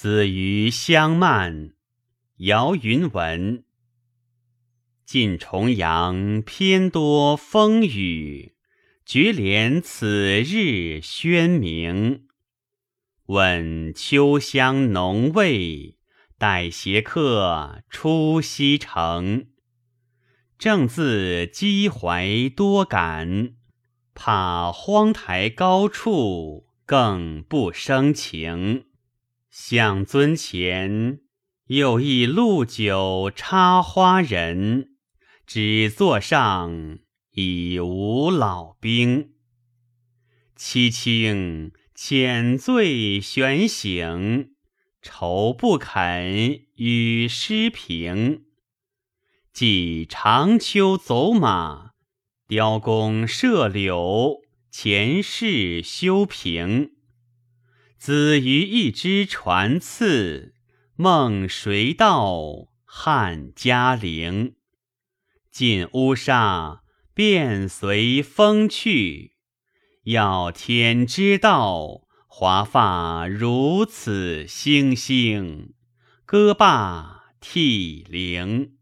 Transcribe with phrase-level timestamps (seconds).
[0.00, 1.72] 子于相慢，
[2.36, 3.64] 姚云文。
[5.04, 8.54] 近重阳偏多风雨，
[9.04, 12.28] 绝怜此日宣明。
[13.26, 15.98] 问秋香浓味，
[16.38, 19.48] 待携客出西城。
[20.56, 23.54] 正自积怀多感，
[24.14, 28.84] 怕荒台高处更不生情。
[29.50, 31.20] 向尊前，
[31.66, 34.96] 又忆陆酒插花人，
[35.46, 36.98] 只座上
[37.32, 39.32] 已无老兵。
[40.56, 44.54] 凄清浅醉悬醒，
[45.00, 48.44] 愁不肯与诗平。
[49.52, 51.92] 寄长秋走马，
[52.46, 56.97] 雕弓射柳，前世修平。
[57.98, 60.54] 子于一枝传次，
[60.94, 64.54] 梦谁道汉嘉陵？
[65.50, 66.82] 尽乌纱，
[67.12, 69.32] 便随风去。
[70.04, 75.74] 要天知道，华发如此星星，
[76.24, 78.77] 歌罢涕零。